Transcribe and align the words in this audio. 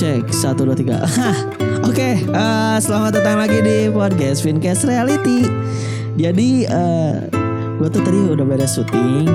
Cek. 0.00 0.32
Satu 0.32 0.64
dua 0.64 0.72
tiga. 0.72 1.04
Oke, 1.88 2.24
eh, 2.24 2.76
selamat 2.80 3.20
datang 3.20 3.36
lagi 3.36 3.60
di 3.60 3.92
podcast 3.92 4.40
Fincast 4.40 4.88
Reality. 4.88 5.44
Jadi 6.16 6.64
eh 6.64 7.28
gue 7.76 7.88
tuh 7.92 8.00
tadi 8.00 8.32
udah 8.32 8.40
beres 8.48 8.80
syuting, 8.80 9.28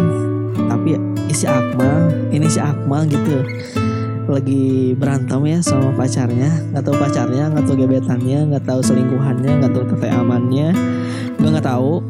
tapi 0.65 0.97
isi 1.29 1.45
Akmal, 1.45 2.09
ini 2.33 2.49
si 2.49 2.57
Akmal 2.57 3.05
gitu. 3.05 3.45
Lagi 4.25 4.97
berantem 4.97 5.37
ya 5.45 5.61
sama 5.61 5.93
pacarnya. 5.93 6.49
Nggak 6.73 6.81
tahu 6.81 6.95
pacarnya 6.97 7.43
nggak 7.53 7.65
tahu 7.69 7.75
gebetannya 7.85 8.39
nggak 8.49 8.65
tahu 8.65 8.81
selingkuhannya 8.81 9.51
nggak 9.61 9.69
tahu 9.69 9.85
tete 9.93 10.09
amannya 10.09 10.73
gue 11.37 11.49
nggak 11.53 11.67
tahu 11.69 12.01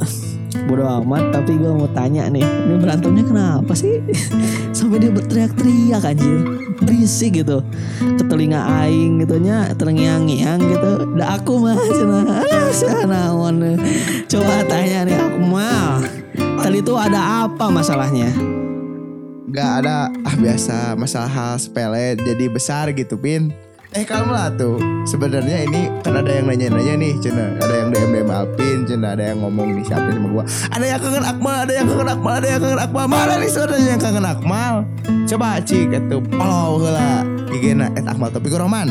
bodo 0.68 0.88
amat 1.04 1.36
tapi 1.36 1.60
gue 1.60 1.72
mau 1.72 1.90
tanya 1.92 2.32
nih 2.32 2.44
ini 2.44 2.76
berantemnya 2.80 3.24
kenapa 3.28 3.74
sih? 3.76 4.00
Sampai 4.78 5.04
dia 5.04 5.12
berteriak-teriak 5.12 6.04
anjir. 6.04 6.40
Berisik 6.80 7.44
gitu. 7.44 7.64
Ke 8.00 8.24
telinga 8.28 8.64
aing 8.84 9.24
gitunya 9.24 9.72
terngiang-ngiang 9.76 10.60
gitu. 10.60 10.92
Dah 11.16 11.40
aku 11.40 11.64
mah 11.64 11.76
ah 12.56 12.72
sana 12.72 13.32
coba 14.28 14.54
tanya 14.68 15.08
nih 15.08 15.18
aku 15.20 15.40
mah. 15.44 16.04
Tadi 16.36 16.80
tuh 16.84 16.98
ada 17.00 17.48
apa 17.48 17.72
masalahnya? 17.72 18.32
Gak 19.52 19.72
ada 19.84 20.12
ah 20.12 20.36
biasa. 20.36 21.00
Masalah 21.00 21.32
hal 21.32 21.54
sepele 21.60 22.20
jadi 22.20 22.46
besar 22.52 22.92
gitu 22.92 23.16
pin 23.16 23.65
eh 23.94 24.04
kamu 24.04 24.32
lah 24.34 24.50
tuh. 24.56 24.82
Sebenarnya 25.06 25.70
ini 25.70 25.88
kan 26.02 26.18
ada 26.18 26.32
yang 26.32 26.50
nanya-nanya 26.50 26.94
nih 26.98 27.14
cina. 27.22 27.54
Ada 27.62 27.74
yang 27.86 27.90
DM 27.94 28.12
DM 28.12 28.30
Alpin 28.34 28.78
cina. 28.90 29.14
Ada 29.14 29.24
yang 29.32 29.40
ngomong 29.46 29.78
nih 29.78 29.84
siapa 29.86 30.10
sama 30.10 30.28
gua. 30.34 30.44
Ada 30.74 30.86
yang 30.90 31.00
kangen 31.00 31.26
Akmal 31.26 31.58
ada 31.64 31.74
yang 31.78 31.88
kangen 31.88 32.10
Akmal 32.10 32.34
ada 32.42 32.48
yang 32.50 32.62
kangen 32.66 32.82
Akmal. 32.82 33.06
Mana 33.06 33.34
nih 33.38 33.50
sebenarnya 33.52 33.90
yang 33.94 34.02
kangen 34.02 34.26
Akmal? 34.26 34.74
Coba 35.30 35.48
cik 35.62 35.90
itu 35.94 36.18
follow 36.34 36.90
lah 36.90 37.22
IG-na 37.54 37.88
et 37.94 38.06
Akmal 38.06 38.34
tapi 38.34 38.50
roman 38.52 38.90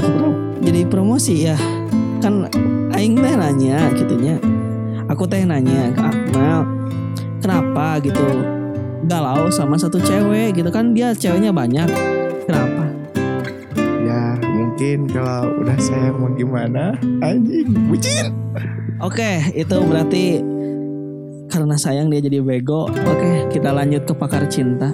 pro- 0.00 0.40
jadi 0.64 0.80
promosi 0.88 1.34
ya. 1.44 1.56
Kan 2.18 2.48
aing 2.96 3.20
teh 3.20 3.34
nanya 3.36 3.92
gitunya 3.92 4.40
aku 5.06 5.28
teh 5.28 5.44
nanya 5.44 5.92
ke 5.92 6.00
Akmal 6.00 6.60
kenapa? 7.38 8.00
gitu. 8.00 8.24
Galau 9.04 9.52
sama 9.52 9.76
satu 9.76 10.00
cewek 10.00 10.56
gitu 10.56 10.72
kan. 10.72 10.96
Dia 10.96 11.12
ceweknya 11.12 11.52
banyak. 11.52 11.88
Kenapa 12.48 12.83
mungkin 14.74 15.06
kalau 15.06 15.54
udah 15.62 15.78
sayang 15.78 16.18
mau 16.18 16.34
gimana 16.34 16.98
anjing 17.22 17.70
bucin. 17.86 18.34
Oke 18.98 19.54
itu 19.54 19.78
berarti 19.86 20.42
karena 21.46 21.78
sayang 21.78 22.10
dia 22.10 22.18
jadi 22.18 22.42
bego. 22.42 22.90
Oke 22.90 23.54
kita 23.54 23.70
lanjut 23.70 24.02
ke 24.02 24.10
pakar 24.18 24.50
cinta. 24.50 24.90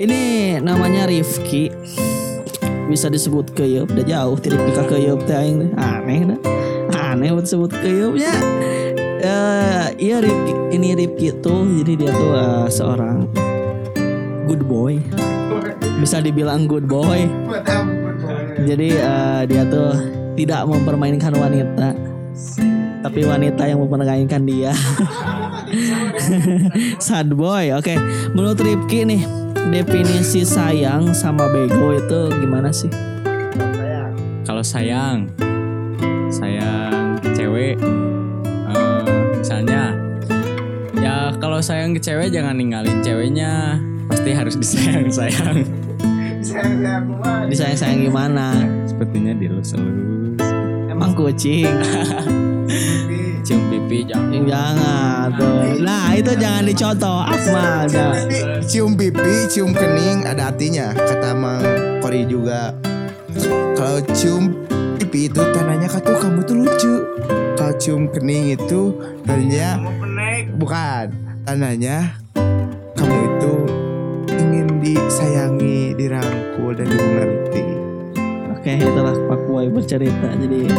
Ini 0.00 0.56
namanya 0.64 1.04
Rifki. 1.04 1.68
Bisa 2.88 3.12
disebut 3.12 3.52
keyup 3.52 3.92
udah 3.92 4.08
jauh 4.08 4.40
tidak 4.40 4.64
pika 4.64 4.88
keyup 4.88 5.20
teh 5.28 5.36
aing 5.36 5.76
aneh 5.76 6.32
dah. 6.32 6.40
Aneh 7.12 7.36
buat 7.36 7.44
disebut 7.44 7.76
keyupnya. 7.76 8.32
Eh 9.20 10.00
iya 10.00 10.24
Rifki 10.24 10.72
ini 10.72 10.96
Rifki 10.96 11.28
tuh 11.44 11.84
jadi 11.84 11.92
dia 11.92 12.08
tuh 12.08 12.32
eh, 12.32 12.66
seorang 12.72 13.28
good 14.48 14.64
boy. 14.64 14.96
Bisa 16.00 16.24
dibilang 16.24 16.64
good 16.64 16.88
boy 16.88 17.28
jadi 18.66 18.88
eh, 18.98 19.40
dia 19.46 19.62
tuh 19.70 19.94
tidak 20.34 20.66
mempermainkan 20.66 21.32
wanita. 21.32 21.94
Tapi 23.06 23.20
wanita 23.22 23.62
yang 23.70 23.78
mempermainkan 23.86 24.42
dia. 24.42 24.74
Sad 27.06 27.30
boy 27.38 27.70
oke. 27.78 27.94
Menurut 28.34 28.58
Rifki 28.58 29.06
nih 29.06 29.22
definisi 29.70 30.42
sayang 30.42 31.14
sama 31.14 31.46
bego 31.46 31.94
itu 31.94 32.20
gimana 32.42 32.74
sih? 32.74 32.90
Kalau 34.42 34.62
sayang, 34.62 35.30
sayang 36.30 37.18
ke 37.22 37.34
cewek, 37.34 37.74
eh, 38.70 39.02
misalnya, 39.38 39.94
ya 40.98 41.34
kalau 41.38 41.58
sayang 41.62 41.94
ke 41.94 42.00
cewek 42.02 42.30
jangan 42.30 42.54
ninggalin 42.58 43.02
ceweknya, 43.02 43.78
pasti 44.06 44.30
harus 44.34 44.54
disayang 44.58 45.10
sayang. 45.10 45.85
Disayang 47.50 47.78
sayang 47.78 48.00
gimana? 48.10 48.52
Sepertinya 48.88 49.32
dilus-elus, 49.36 50.40
emang 50.90 51.12
kucing. 51.14 51.70
Cium 53.46 53.62
pipi 53.70 54.02
jangan. 54.10 54.42
jangan 54.42 55.26
tuh. 55.38 55.78
Nah 55.86 56.10
itu 56.18 56.34
jangan 56.34 56.66
dicontoh 56.66 57.22
Akmal. 57.22 57.86
Cium 58.66 58.98
pipi, 58.98 59.46
cium 59.46 59.70
kening 59.70 60.26
ada 60.26 60.50
artinya. 60.50 60.90
Kata 60.90 61.30
Mang 61.30 61.62
Kori 62.02 62.26
juga. 62.26 62.74
Kalau 63.78 64.02
cium 64.18 64.50
pipi 64.98 65.30
itu 65.30 65.38
tandanya 65.54 65.86
kata 65.86 66.18
kamu 66.18 66.42
tuh 66.42 66.56
lucu. 66.58 66.94
Kalau 67.54 67.70
cium 67.78 68.10
kening 68.10 68.58
itu 68.58 68.98
tandanya 69.22 69.78
bukan. 70.58 71.14
Tandanya 71.46 72.18
kamu 72.98 73.14
itu 73.14 73.54
disayangi, 74.94 75.98
dirangkul 75.98 76.70
dan 76.78 76.86
dimengerti. 76.86 77.64
oke 78.54 78.70
itulah 78.70 79.16
Pak 79.26 79.40
Boy 79.50 79.66
bercerita. 79.66 80.28
Jadi 80.38 80.70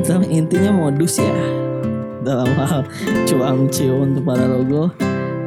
itu 0.00 0.12
intinya 0.32 0.72
modus 0.72 1.20
ya. 1.20 1.36
Dalam 2.24 2.48
hal 2.56 2.88
cuam 3.28 3.68
cium 3.68 4.16
untuk 4.16 4.24
para 4.24 4.48
logo. 4.48 4.88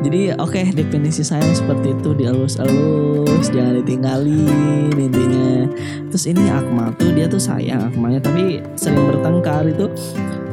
Jadi 0.05 0.29
oke 0.37 0.77
definisi 0.77 1.25
sayang 1.25 1.57
seperti 1.57 1.97
itu. 1.97 2.13
Dielus-elus 2.13 3.49
jangan 3.49 3.81
ditinggalin 3.81 4.93
intinya. 4.93 5.65
Terus 6.13 6.29
ini 6.29 6.53
Akmal 6.53 6.93
tuh 7.01 7.09
dia 7.17 7.25
tuh 7.25 7.41
sayang 7.41 7.89
Akmalnya 7.89 8.21
tapi 8.21 8.61
sering 8.77 9.09
bertengkar 9.09 9.65
itu. 9.65 9.89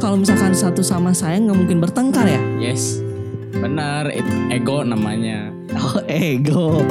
Kalau 0.01 0.17
misalkan 0.17 0.57
satu 0.57 0.81
sama 0.81 1.13
sayang 1.13 1.49
nggak 1.49 1.59
mungkin 1.61 1.79
bertengkar 1.85 2.25
ya? 2.25 2.41
Yes, 2.57 3.05
benar, 3.59 4.11
ego 4.51 4.83
namanya. 4.83 5.51
Oh 5.75 5.99
ego, 6.07 6.85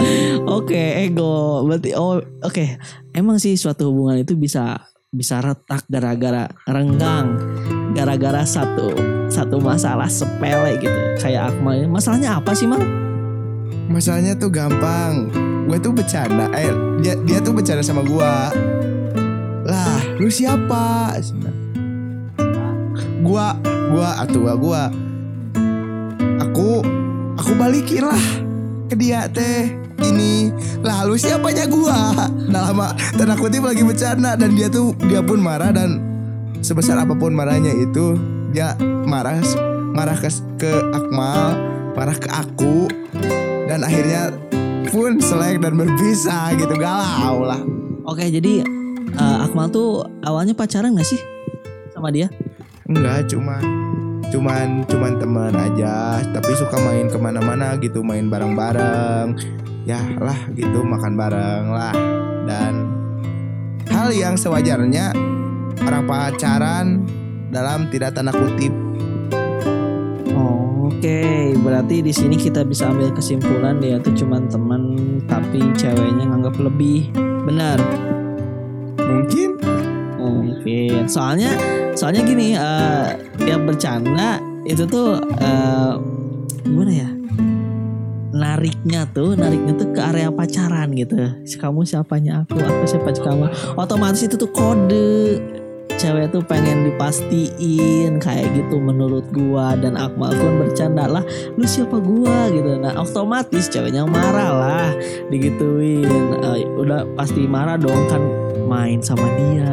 oke 0.47 0.83
ego. 1.07 1.63
Berarti 1.67 1.95
oh 1.95 2.19
oke. 2.43 2.65
Emang 3.13 3.37
sih 3.37 3.55
suatu 3.55 3.93
hubungan 3.93 4.19
itu 4.19 4.33
bisa 4.35 4.89
bisa 5.13 5.39
retak 5.39 5.85
gara-gara 5.85 6.49
renggang, 6.65 7.37
gara-gara 7.93 8.41
satu 8.43 8.91
satu 9.29 9.61
masalah 9.61 10.09
sepele 10.09 10.77
gitu. 10.81 10.99
Kayak 11.21 11.53
Akmal. 11.53 11.81
ini. 11.81 11.87
Masalahnya 11.89 12.37
apa 12.41 12.51
sih 12.53 12.65
mal? 12.65 12.81
Masalahnya 13.89 14.33
tuh 14.37 14.49
gampang. 14.49 15.29
Gue 15.69 15.77
tuh 15.79 15.95
bercanda. 15.95 16.51
Eh, 16.53 16.69
dia, 16.99 17.15
dia 17.23 17.39
tuh 17.39 17.55
bercanda 17.55 17.81
sama 17.85 18.03
gua. 18.03 18.51
Lah, 19.63 20.01
lu 20.19 20.27
siapa? 20.27 21.15
Gua, 23.23 23.55
gua 23.63 24.09
atau 24.19 24.43
gua, 24.43 24.55
gua. 24.59 24.83
Aku, 27.53 27.61
balikin 27.61 28.01
lah 28.01 28.25
ke 28.89 28.97
dia 28.97 29.29
teh. 29.29 29.69
Ini. 30.01 30.49
Lalu 30.81 31.21
siapanya 31.21 31.69
gua? 31.69 32.25
Nah 32.49 32.65
lama 32.65 32.97
tanda 33.13 33.37
kutip 33.37 33.61
lagi 33.61 33.85
bercanda. 33.85 34.33
Dan 34.33 34.57
dia 34.57 34.73
tuh 34.73 34.97
Dia 35.05 35.21
pun 35.21 35.37
marah 35.37 35.69
dan 35.69 36.01
Sebesar 36.65 36.97
apa 36.97 37.13
pun 37.13 37.29
marahnya 37.29 37.69
itu 37.77 38.17
Dia 38.57 38.73
marah 39.05 39.37
Marah 39.93 40.17
ke, 40.17 40.33
ke 40.57 40.71
Akmal 40.97 41.53
Marah 41.93 42.17
ke 42.17 42.25
aku. 42.33 42.89
Dan 43.69 43.85
akhirnya 43.85 44.33
pun 44.89 45.21
selek 45.21 45.61
dan 45.61 45.77
berpisah 45.77 46.57
gitu. 46.57 46.73
Galau 46.73 47.45
lah. 47.45 47.61
Oke 48.09 48.33
jadi 48.33 48.65
eh, 49.13 49.37
Akmal 49.45 49.69
tuh 49.69 50.01
awalnya 50.25 50.57
pacaran 50.57 50.97
gak 50.97 51.05
sih 51.05 51.21
sama 51.93 52.09
dia? 52.09 52.33
enggak 52.83 53.31
cuma 53.31 53.61
cuman 54.33 54.81
cuman 54.89 55.21
teman 55.21 55.53
aja 55.53 56.17
tapi 56.33 56.57
suka 56.57 56.73
main 56.81 57.05
ke 57.05 57.21
mana-mana 57.21 57.77
gitu 57.77 58.01
main 58.01 58.33
bareng-bareng 58.33 59.37
ya 59.85 60.01
lah 60.17 60.49
gitu 60.57 60.81
makan 60.81 61.13
bareng 61.13 61.69
lah 61.69 61.93
dan 62.49 62.89
hal 63.93 64.09
yang 64.09 64.33
sewajarnya 64.33 65.13
orang 65.85 66.03
pacaran 66.09 66.85
dalam 67.53 67.93
tidak 67.93 68.17
tanda 68.17 68.33
kutip 68.33 68.73
Oke, 71.03 71.51
berarti 71.59 71.99
di 71.99 72.15
sini 72.15 72.39
kita 72.39 72.63
bisa 72.63 72.87
ambil 72.87 73.11
kesimpulan 73.11 73.75
dia 73.83 73.99
tuh 73.99 74.15
cuman 74.15 74.47
teman 74.47 74.95
tapi 75.27 75.59
ceweknya 75.75 76.31
nganggap 76.31 76.55
lebih. 76.55 77.11
Benar. 77.43 77.75
mungkin 79.03 79.52
Mungkin. 80.73 81.05
Soalnya 81.09 81.51
soalnya 81.93 82.21
gini, 82.25 82.57
eh 82.57 83.07
dia 83.37 83.57
bercanda 83.61 84.41
itu 84.65 84.83
tuh 84.89 85.21
eh 85.37 85.93
gimana 86.65 86.91
ya? 86.91 87.09
Nariknya 88.33 89.05
tuh, 89.13 89.37
nariknya 89.37 89.77
tuh 89.77 89.93
ke 89.93 90.01
area 90.01 90.33
pacaran 90.33 90.89
gitu. 90.97 91.13
Kamu 91.61 91.85
siapanya 91.85 92.43
aku, 92.43 92.57
aku 92.57 92.83
siapa 92.89 93.13
kamu. 93.13 93.77
Otomatis 93.77 94.25
itu 94.25 94.35
tuh 94.35 94.49
kode. 94.49 95.37
Cewek 96.03 96.35
tuh 96.35 96.43
pengen 96.43 96.83
dipastiin 96.83 98.19
kayak 98.19 98.51
gitu 98.51 98.75
menurut 98.75 99.23
gua. 99.31 99.71
Dan 99.79 99.95
Akmal 99.95 100.35
pun 100.35 100.59
bercanda 100.59 101.07
lah 101.07 101.23
lu 101.55 101.63
siapa 101.63 101.95
gua? 102.03 102.51
gitu. 102.51 102.75
Nah 102.75 102.91
otomatis 102.99 103.71
ceweknya 103.71 104.03
marah 104.03 104.51
lah 104.51 104.89
digituin. 105.31 106.03
Eh, 106.43 106.67
udah 106.75 107.07
pasti 107.15 107.47
marah 107.47 107.79
dong 107.79 108.03
kan 108.11 108.19
main 108.67 108.99
sama 108.99 109.23
dia 109.39 109.71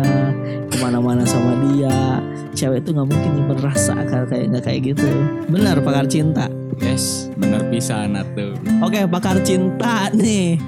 ke 0.71 0.79
mana-mana 0.79 1.27
sama 1.27 1.59
dia. 1.67 2.23
Cewek 2.55 2.87
itu 2.87 2.95
nggak 2.95 3.09
mungkin 3.11 3.31
nyimpen 3.35 3.59
rasa 3.67 3.99
kan 4.07 4.23
kayak 4.31 4.55
nggak 4.55 4.65
kayak 4.71 4.81
gitu. 4.95 5.11
Benar 5.51 5.83
pakar 5.83 6.07
cinta. 6.07 6.47
Yes, 6.79 7.27
bener 7.35 7.67
pisan 7.75 8.15
atuh. 8.15 8.55
oke 8.79 9.03
pakar 9.11 9.43
cinta 9.43 10.07
nih. 10.15 10.63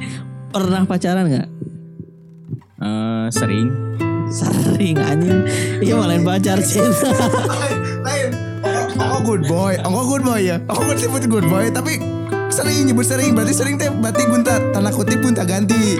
Pernah 0.50 0.82
pacaran 0.90 1.30
nggak? 1.30 1.48
Eh, 2.82 3.26
sering 3.30 3.70
sering 4.32 4.96
anjing 4.96 5.44
iya 5.84 5.94
malah 5.94 6.16
pacar 6.24 6.58
cinta 6.64 7.12
Lain. 8.02 8.30
Oh, 8.98 9.22
good 9.22 9.46
boy. 9.46 9.78
Oh, 9.82 10.06
good 10.06 10.22
boy 10.26 10.42
ya. 10.42 10.58
Oh, 10.66 10.78
good 10.82 10.98
sebut 10.98 11.26
good 11.30 11.46
boy. 11.46 11.70
Tapi 11.70 12.02
sering 12.50 12.86
nyebut 12.90 13.06
sering. 13.06 13.34
Berarti 13.34 13.54
sering 13.54 13.74
teh. 13.78 13.90
Berarti 13.90 14.22
gunta 14.26 14.58
tanda 14.74 14.90
kutip 14.90 15.22
gunta 15.22 15.46
ganti. 15.46 15.98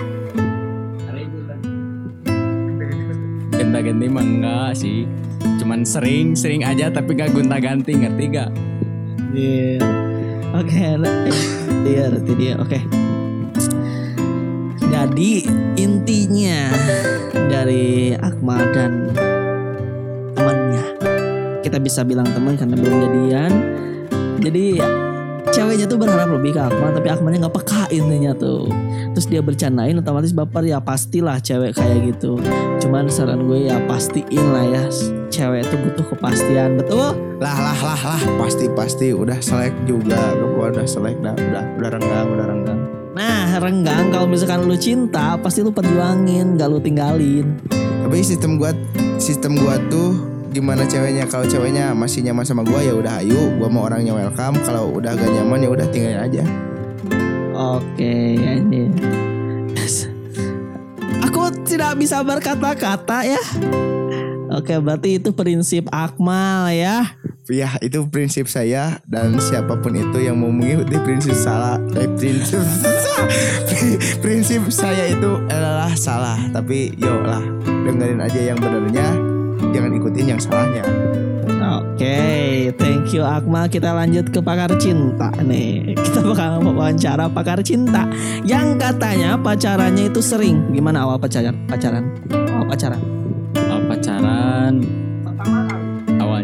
ganti-ganti 3.83 4.07
mah 4.07 4.23
enggak 4.23 4.71
sih. 4.79 5.03
Cuman 5.59 5.83
sering, 5.83 6.39
sering 6.39 6.63
aja 6.63 6.87
tapi 6.87 7.19
gak 7.19 7.35
gonta-ganti, 7.35 7.99
ngerti 7.99 8.23
gak? 8.31 8.49
Iya. 9.35 9.83
Oke, 10.55 10.95
nah, 10.95 11.27
iya 11.83 12.07
berarti 12.07 12.33
dia. 12.39 12.53
Oke. 12.63 12.79
Jadi 14.87 15.43
intinya 15.75 16.71
dari 17.63 18.11
Akmal 18.19 18.59
dan 18.75 19.07
temannya, 20.35 20.83
kita 21.63 21.79
bisa 21.79 22.03
bilang 22.03 22.27
teman 22.35 22.59
karena 22.59 22.75
belum 22.75 22.95
jadian. 23.07 23.51
Jadi 24.43 24.83
ceweknya 25.55 25.87
tuh 25.87 25.95
berharap 25.95 26.27
lebih 26.27 26.59
ke 26.59 26.59
Akmal, 26.59 26.91
tapi 26.91 27.07
Akmalnya 27.07 27.47
nggak 27.47 27.55
peka 27.55 27.87
intinya 27.95 28.35
tuh. 28.35 28.67
Terus 29.15 29.31
dia 29.31 29.39
bercandain 29.39 29.95
otomatis 29.95 30.35
baper 30.35 30.67
ya 30.67 30.83
pastilah 30.83 31.39
cewek 31.39 31.71
kayak 31.79 32.11
gitu. 32.11 32.35
Cuman 32.83 33.07
saran 33.07 33.47
gue 33.47 33.71
ya 33.71 33.79
pastiin 33.87 34.43
lah 34.51 34.67
ya 34.67 34.83
cewek 35.31 35.63
itu 35.63 35.75
butuh 35.87 36.05
kepastian 36.11 36.75
betul. 36.75 37.15
Lah 37.39 37.57
lah 37.57 37.79
lah 37.79 38.01
lah. 38.03 38.21
Pasti 38.43 38.67
pasti. 38.75 39.15
Udah 39.15 39.39
selek 39.39 39.71
juga. 39.87 40.35
Gua 40.35 40.67
udah 40.67 40.83
selek. 40.83 41.15
Dah, 41.23 41.31
udah 41.31 41.63
udah 41.79 41.89
renggang. 41.95 42.27
Udah 42.27 42.45
renggang. 42.47 42.62
Nah 43.13 43.61
renggang 43.61 44.09
kalau 44.09 44.25
misalkan 44.25 44.65
lu 44.65 44.73
cinta 44.73 45.37
pasti 45.37 45.61
lu 45.61 45.69
perjuangin 45.69 46.57
gak 46.57 46.65
lu 46.65 46.81
tinggalin. 46.81 47.61
Tapi 47.69 48.25
sistem 48.25 48.57
gua 48.57 48.73
sistem 49.21 49.53
gua 49.61 49.77
tuh 49.93 50.17
gimana 50.49 50.81
ceweknya? 50.89 51.29
Kalau 51.29 51.45
ceweknya 51.45 51.93
masih 51.93 52.25
nyaman 52.25 52.41
sama 52.41 52.65
gua 52.65 52.81
ya 52.81 52.97
udah 52.97 53.21
ayo. 53.21 53.53
Gua 53.61 53.69
mau 53.69 53.85
orangnya 53.85 54.17
welcome. 54.17 54.57
Kalau 54.65 54.97
udah 54.97 55.13
agak 55.13 55.29
nyaman 55.29 55.61
ya 55.61 55.69
udah 55.69 55.87
tinggalin 55.93 56.21
aja. 56.25 56.43
Oke 57.53 58.13
ini. 58.33 58.89
Aku 61.29 61.53
tidak 61.69 62.01
bisa 62.01 62.25
berkata-kata 62.25 63.29
ya. 63.29 63.43
Oke 64.53 64.77
berarti 64.81 65.21
itu 65.21 65.29
prinsip 65.33 65.85
Akmal 65.93 66.73
ya 66.73 67.13
Ya 67.51 67.75
itu 67.83 68.07
prinsip 68.07 68.47
saya 68.47 69.03
dan 69.03 69.35
siapa 69.35 69.75
pun 69.83 69.91
itu 69.91 70.15
yang 70.23 70.39
mau 70.39 70.47
mengikuti 70.47 70.95
prinsip 71.03 71.35
salah 71.35 71.75
eh, 71.99 72.07
prinsip 72.15 72.63
prinsip 74.23 74.63
saya 74.71 75.11
itu 75.11 75.43
adalah 75.51 75.91
salah 75.91 76.39
tapi 76.55 76.95
yo 76.95 77.19
lah 77.19 77.43
dengerin 77.67 78.23
aja 78.23 78.39
yang 78.39 78.55
benernya 78.55 79.07
jangan 79.75 79.91
ikutin 79.91 80.25
yang 80.31 80.39
salahnya 80.39 80.83
Oke 81.63 82.71
thank 82.79 83.13
you 83.15 83.23
Akmal 83.23 83.69
Kita 83.69 83.95
lanjut 83.95 84.27
ke 84.33 84.41
pakar 84.43 84.71
cinta 84.81 85.31
nih 85.39 85.95
Kita 85.95 86.19
bakal 86.25 86.59
wawancara 86.59 87.29
pakar 87.31 87.63
cinta 87.63 88.03
Yang 88.43 88.81
katanya 88.81 89.39
pacarannya 89.39 90.11
itu 90.11 90.19
sering 90.19 90.73
Gimana 90.73 91.05
awal 91.07 91.21
pacaran? 91.21 91.55
Pacaran? 91.69 92.03
Awal 92.33 92.65
pacaran? 92.67 93.01
Kalau 93.55 93.83
pacaran 93.87 95.02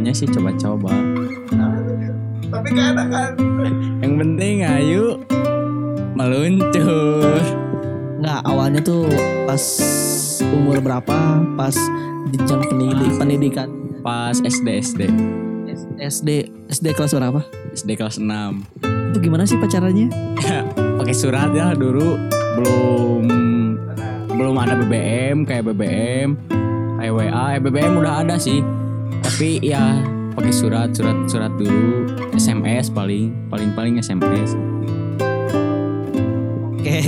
awalnya 0.09 0.25
sih 0.25 0.29
coba-coba. 0.33 0.93
tapi 2.49 2.67
gak 2.73 2.87
ada 2.97 3.03
kan 3.13 3.31
Yang 4.01 4.13
penting 4.17 4.55
ayo 4.65 5.05
meluncur. 6.17 7.41
Nggak 8.17 8.39
awalnya 8.41 8.81
tuh 8.81 9.05
pas 9.45 9.63
umur 10.49 10.81
berapa? 10.81 11.45
Pas 11.53 11.77
jenjang 12.33 12.65
pendidik, 12.65 13.13
pendidikan 13.21 13.69
Pas 14.01 14.33
SD 14.41 14.67
SD. 14.81 15.01
SD 16.01 16.29
SD 16.73 16.85
kelas 16.97 17.13
berapa? 17.13 17.45
SD 17.77 17.93
kelas 17.93 18.17
6. 18.17 18.25
Itu 19.13 19.17
gimana 19.21 19.45
sih 19.45 19.61
pacarannya? 19.61 20.09
Pakai 20.99 21.13
surat 21.13 21.53
ya 21.53 21.77
dulu 21.77 22.17
belum 22.57 23.23
belum 24.25 24.55
ada 24.57 24.73
BBM 24.73 25.45
kayak 25.45 25.69
BBM 25.69 26.33
kayak 26.97 27.13
WA 27.13 27.45
eh, 27.55 27.59
BBM 27.61 27.93
udah 28.01 28.25
ada 28.25 28.35
sih 28.41 28.78
tapi 29.39 29.55
ya 29.63 30.03
pakai 30.35 30.51
surat 30.51 30.91
surat 30.91 31.15
surat 31.31 31.47
dulu. 31.55 32.11
SMS 32.35 32.91
paling 32.91 33.31
paling 33.47 33.71
paling 33.71 33.95
SMS 33.95 34.51
Oke, 36.75 36.99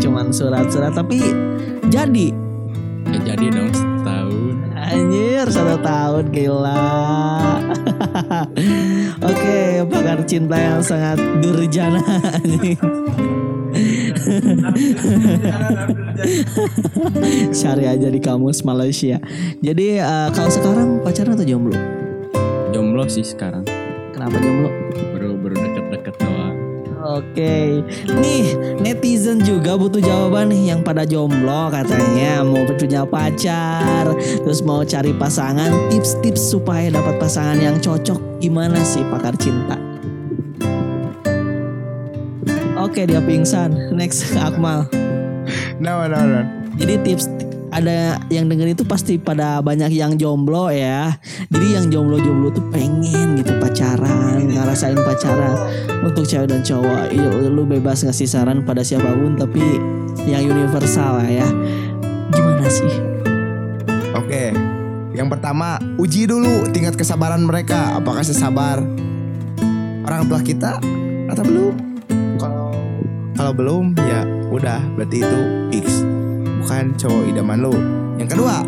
cuman 0.00 0.32
surat-surat 0.32 0.96
tapi 0.96 1.20
jadi. 1.92 2.32
Ya 3.12 3.18
jadi 3.28 3.44
dong 3.52 3.68
setahun. 3.76 4.56
Anjir 4.72 5.44
satu 5.52 5.76
tahun 5.84 6.32
gila. 6.32 6.96
Oke 9.28 9.84
pakar 9.84 10.24
cinta 10.24 10.56
yang 10.56 10.80
sangat 10.80 11.20
durjana. 11.44 12.00
Cari 17.60 17.84
aja 17.86 18.08
di 18.08 18.20
kamus 18.20 18.62
Malaysia 18.62 19.18
Jadi 19.60 19.98
eh, 19.98 20.28
kalau 20.32 20.50
sekarang 20.50 20.88
pacaran 21.02 21.34
atau 21.34 21.46
jomblo? 21.46 21.76
jomblo 22.70 23.04
sih 23.08 23.24
sekarang 23.24 23.64
Kenapa 24.12 24.36
jomblo? 24.38 24.70
baru 25.14 25.34
baru 25.38 25.54
deket-deket 25.56 26.14
doang 26.20 26.54
Oke, 26.98 27.80
nih 28.20 28.46
netizen 28.82 29.38
juga 29.40 29.78
butuh 29.78 30.02
jawaban 30.02 30.50
nih 30.50 30.74
yang 30.74 30.82
pada 30.82 31.06
jomblo 31.06 31.70
katanya 31.70 32.42
mau 32.42 32.66
punya 32.68 33.06
pacar, 33.06 34.12
terus 34.18 34.60
mau 34.60 34.82
cari 34.82 35.14
pasangan, 35.14 35.70
tips-tips 35.88 36.52
supaya 36.52 36.90
dapat 36.90 37.16
pasangan 37.22 37.56
yang 37.62 37.78
cocok 37.78 38.18
gimana 38.42 38.82
sih 38.82 39.06
pakar 39.08 39.38
cinta? 39.40 39.78
Oke 42.88 43.04
dia 43.04 43.20
pingsan, 43.20 43.92
next 43.92 44.32
Akmal. 44.40 44.88
no 45.76 46.08
no 46.08 46.24
no 46.24 46.40
Jadi 46.80 46.96
tips 47.04 47.28
ada 47.68 48.16
yang 48.32 48.48
denger 48.48 48.72
itu 48.72 48.80
pasti 48.88 49.20
pada 49.20 49.60
banyak 49.60 49.92
yang 49.92 50.16
jomblo 50.16 50.72
ya. 50.72 51.12
Jadi 51.52 51.76
yang 51.76 51.92
jomblo-jomblo 51.92 52.48
tuh 52.48 52.64
pengen 52.72 53.36
gitu 53.36 53.52
pacaran, 53.60 54.40
ngerasain 54.48 54.96
pacaran 54.96 55.68
untuk 56.00 56.24
cewek 56.24 56.48
dan 56.48 56.64
cowok. 56.64 57.12
Iya, 57.12 57.28
lu 57.52 57.68
bebas 57.68 58.08
ngasih 58.08 58.24
saran 58.24 58.64
pada 58.64 58.80
siapa 58.80 59.12
pun 59.12 59.36
tapi 59.36 59.60
yang 60.24 60.48
universal 60.48 61.20
lah 61.20 61.28
ya. 61.28 61.48
Gimana 62.32 62.72
sih? 62.72 62.92
Oke, 64.16 64.56
yang 65.12 65.28
pertama 65.28 65.76
uji 66.00 66.24
dulu 66.24 66.72
tingkat 66.72 66.96
kesabaran 66.96 67.44
mereka. 67.44 68.00
Apakah 68.00 68.24
sesabar 68.24 68.80
orang 70.08 70.24
tua 70.24 70.40
kita 70.40 70.80
atau 71.28 71.44
belum? 71.44 71.87
Kalau 73.38 73.54
belum 73.54 73.94
ya 73.94 74.26
udah 74.50 74.82
berarti 74.98 75.22
itu 75.22 75.40
X. 75.78 76.02
Bukan 76.58 76.98
cowok 76.98 77.22
idaman 77.30 77.58
lu. 77.62 77.74
Yang 78.18 78.34
kedua 78.34 78.66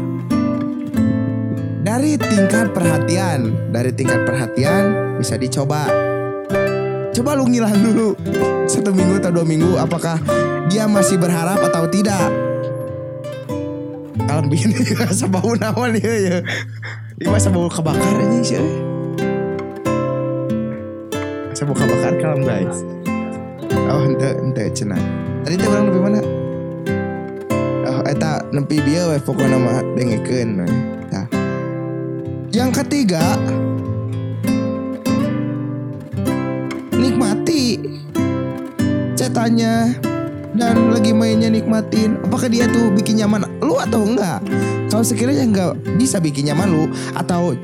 dari 1.82 2.14
tingkat 2.14 2.70
perhatian, 2.70 3.50
dari 3.74 3.90
tingkat 3.90 4.22
perhatian 4.22 5.18
bisa 5.18 5.34
dicoba. 5.34 5.90
Coba 7.10 7.34
lu 7.34 7.50
ngilang 7.50 7.82
dulu. 7.82 8.14
Satu 8.70 8.94
minggu 8.94 9.18
atau 9.18 9.34
dua 9.34 9.42
minggu 9.42 9.74
apakah 9.74 10.22
dia 10.70 10.86
masih 10.86 11.18
berharap 11.18 11.58
atau 11.66 11.90
tidak? 11.90 12.30
Kalau 14.22 14.46
bikin 14.46 14.70
rasa 15.02 15.26
bau 15.26 15.50
naon 15.58 15.98
ya 15.98 16.14
ya. 16.14 16.38
Ini 17.18 17.26
masa 17.26 17.50
bau 17.50 17.66
kebakar 17.66 18.22
aja 18.22 18.38
sih. 18.46 18.62
Masa 21.50 21.62
bau 21.66 21.74
kebakar 21.74 22.14
kalem 22.22 22.46
guys 22.46 23.00
oh 23.90 24.06
ente 24.06 24.28
ente 24.38 24.64
cenah 24.70 25.02
tadi 25.42 25.59
teh 25.59 25.66
orang 25.66 25.85
lebih 25.90 26.02
mana? 26.06 26.20
Oh 27.90 28.00
eta 28.06 28.40
nempi 28.54 28.78
dia 28.87 29.11
we 29.11 29.18
pokoknya 29.18 29.59
mah 29.59 29.82
dengekeun 29.99 30.49
nah 31.11 31.26
yang 32.54 32.70
ketiga 32.70 33.35
nikmati 36.94 37.82
cetannya 39.18 39.99
dan 40.50 40.90
lagi 40.90 41.14
mainnya 41.14 41.47
nikmatin. 41.47 42.18
Apakah 42.26 42.50
dia 42.50 42.66
tuh 42.66 42.90
bikin 42.90 43.23
nyaman 43.23 43.47
lu 43.62 43.78
atau 43.78 44.02
enggak? 44.02 44.42
Kalau 44.90 45.06
sekiranya 45.06 45.47
enggak 45.47 45.73
bisa 45.94 46.18
bikin 46.18 46.50
nyaman 46.50 46.68
lu 46.68 46.85
atau 47.14 47.54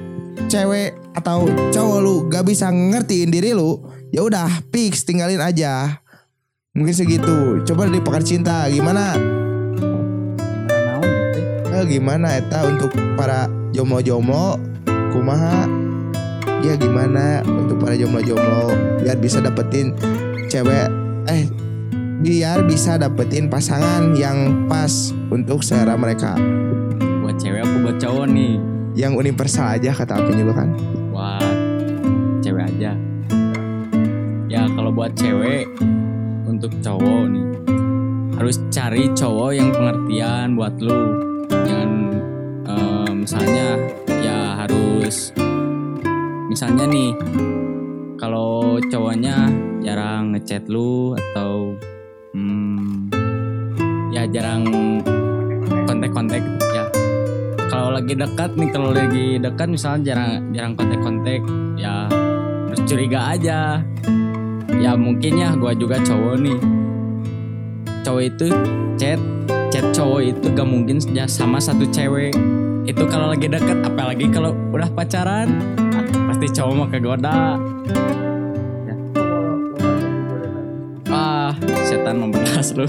cewek 0.46 0.94
atau 1.16 1.48
cowok 1.72 1.98
lu 2.04 2.16
gak 2.28 2.44
bisa 2.46 2.68
ngertiin 2.70 3.32
diri 3.32 3.56
lu 3.56 3.80
ya 4.12 4.22
udah 4.22 4.46
fix 4.70 5.02
tinggalin 5.02 5.40
aja 5.40 5.98
mungkin 6.76 6.92
segitu. 6.92 7.64
Coba 7.64 7.88
dari 7.88 8.04
pakar 8.04 8.22
cinta 8.22 8.68
gimana? 8.68 9.16
Eh, 11.76 11.84
gimana 11.88 12.40
eta 12.40 12.64
untuk 12.68 12.92
para 13.16 13.48
jomblo-jomblo? 13.72 14.60
Kumaha? 15.12 15.68
Ya 16.64 16.76
gimana 16.76 17.44
untuk 17.44 17.80
para 17.80 17.96
jomblo-jomblo? 17.96 18.72
Biar 19.00 19.16
bisa 19.20 19.40
dapetin 19.40 19.96
cewek 20.48 20.88
eh 21.26 21.48
biar 22.24 22.64
bisa 22.64 22.96
dapetin 22.96 23.52
pasangan 23.52 24.16
yang 24.16 24.68
pas 24.68 25.12
untuk 25.32 25.60
selera 25.60 25.96
mereka. 26.00 26.36
Buat 27.24 27.36
cewek 27.40 27.60
apa 27.60 27.76
buat 27.84 27.96
cowok 28.00 28.26
nih. 28.28 28.56
Yang 28.96 29.12
universal 29.20 29.76
aja 29.76 29.92
kata 29.92 30.16
Apin 30.16 30.40
juga 30.40 30.64
kan? 30.64 30.68
Buat 31.12 31.56
cewek 32.40 32.64
aja. 32.72 32.96
Ya 34.48 34.64
kalau 34.72 34.88
buat 34.96 35.12
cewek 35.12 35.68
untuk 36.56 36.72
cowok 36.80 37.22
nih. 37.28 37.46
Harus 38.40 38.56
cari 38.72 39.04
cowok 39.12 39.50
yang 39.52 39.68
pengertian 39.76 40.56
buat 40.56 40.74
lu. 40.80 41.02
Jangan 41.52 41.90
eh, 42.64 43.10
misalnya 43.12 43.68
ya 44.08 44.38
harus 44.64 45.36
misalnya 46.48 46.84
nih 46.88 47.12
kalau 48.16 48.80
cowoknya 48.88 49.52
jarang 49.84 50.32
ngechat 50.32 50.64
lu 50.72 51.12
atau 51.12 51.76
hmm, 52.32 53.12
ya 54.16 54.24
jarang 54.32 54.64
kontak-kontak 55.84 56.40
ya. 56.72 56.84
Kalau 57.68 57.92
lagi 57.92 58.16
dekat 58.16 58.56
nih 58.56 58.68
kalau 58.72 58.90
lagi 58.96 59.36
dekat 59.36 59.68
misalnya 59.68 60.00
jarang 60.08 60.32
jarang 60.56 60.72
kontak-kontak 60.72 61.44
ya 61.76 62.08
harus 62.72 62.80
curiga 62.88 63.36
aja 63.36 63.84
ya 64.86 64.94
mungkin 64.94 65.34
ya 65.34 65.50
gua 65.58 65.74
juga 65.74 65.98
cowok 65.98 66.34
nih. 66.46 66.58
Cowok 68.06 68.22
itu 68.22 68.46
chat 68.94 69.18
chat 69.74 69.82
cowok 69.90 70.20
itu 70.30 70.46
gak 70.54 70.68
mungkin 70.68 71.02
ya 71.10 71.26
sama 71.26 71.58
satu 71.58 71.82
cewek. 71.90 72.30
Itu 72.86 73.02
kalau 73.10 73.34
lagi 73.34 73.50
deket 73.50 73.82
apalagi 73.82 74.30
kalau 74.30 74.54
udah 74.70 74.86
pacaran 74.94 75.58
ah, 75.90 76.06
pasti 76.30 76.46
cowok 76.54 76.74
mah 76.78 76.88
kegoda. 76.94 77.38
Ya. 78.86 78.94
ah 81.10 81.50
setan 81.82 82.22
membelas 82.22 82.70
lu. 82.78 82.86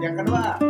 Yang 0.00 0.14
kedua 0.24 0.63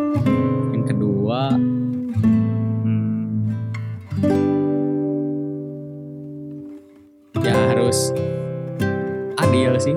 adil 9.74 9.90
sih? 9.90 9.96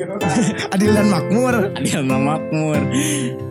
Adil 0.74 0.90
dan 0.96 1.06
makmur. 1.12 1.54
Adil 1.76 2.00
dan 2.08 2.22
makmur. 2.24 2.80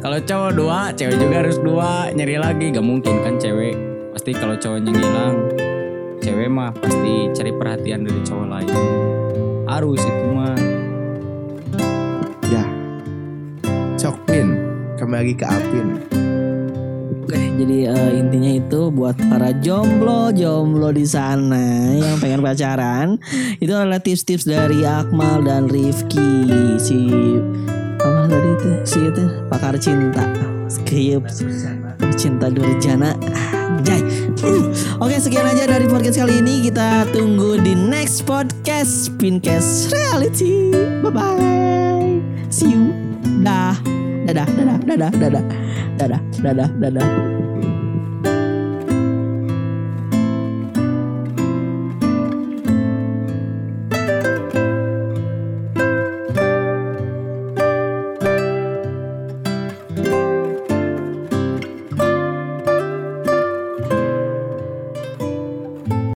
Kalau 0.01 0.19
cowok 0.25 0.51
dua 0.57 0.79
cewek 0.97 1.15
juga 1.21 1.35
harus 1.45 1.57
dua. 1.61 2.09
Nyari 2.09 2.35
lagi 2.41 2.65
gak 2.73 2.85
mungkin 2.85 3.21
kan 3.21 3.37
cewek. 3.37 3.77
Pasti 4.17 4.33
kalau 4.33 4.57
cowoknya 4.57 4.89
ngilang 4.89 5.35
cewek 6.25 6.49
mah 6.49 6.73
pasti 6.73 7.29
cari 7.37 7.51
perhatian 7.53 8.01
dari 8.01 8.21
cowok 8.25 8.47
lain. 8.49 8.71
Harus 9.69 10.01
itu 10.01 10.27
mah. 10.33 10.57
Ya. 12.49 12.65
Sok 13.99 14.17
Pin 14.25 14.57
kembali 14.97 15.37
ke 15.37 15.45
Apin 15.45 16.28
jadi 17.59 17.77
eh, 17.91 18.11
intinya 18.23 18.51
itu 18.55 18.87
buat 18.87 19.19
para 19.27 19.51
jomblo 19.59 20.31
jomblo 20.31 20.95
di 20.95 21.03
sana 21.03 21.91
yang 21.99 22.15
pengen 22.23 22.39
pacaran, 22.39 23.19
itu 23.59 23.75
adalah 23.75 23.99
tips-tips 23.99 24.47
dari 24.47 24.87
Akmal 24.87 25.43
dan 25.43 25.67
Rifki 25.67 26.47
si 26.79 27.11
apa 27.99 28.31
tadi 28.31 28.49
itu 28.55 28.71
si 28.87 28.99
itu 29.03 29.23
pakar 29.51 29.75
cinta, 29.75 30.23
skip 30.71 31.27
cinta 32.15 32.47
Durjana. 32.51 33.15
Anjay. 33.79 34.03
Uh. 34.43 34.67
Oke, 34.99 35.15
sekian 35.23 35.47
aja 35.47 35.63
dari 35.63 35.87
podcast 35.87 36.19
kali 36.19 36.43
ini. 36.43 36.67
Kita 36.67 37.07
tunggu 37.15 37.55
di 37.63 37.71
next 37.75 38.27
podcast 38.27 39.15
Pincast 39.15 39.95
Reality. 39.95 40.75
Bye 40.99 41.11
bye. 41.11 42.19
See 42.51 42.67
you. 42.71 42.91
Dah. 43.39 43.79
Dadah, 44.27 44.47
dadah, 44.51 44.77
dadah, 44.83 45.11
dadah. 45.15 45.43
Dadah, 45.95 46.21
dadah, 46.43 46.69
dadah. 46.79 47.28